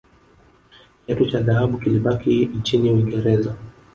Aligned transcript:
kiatu 1.05 1.25
cha 1.25 1.39
dhahabu 1.39 1.77
kilibaki 1.79 2.45
nchini 2.45 2.91
uingereza 2.91 3.55